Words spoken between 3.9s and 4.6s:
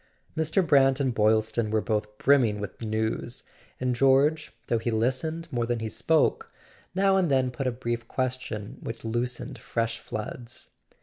George,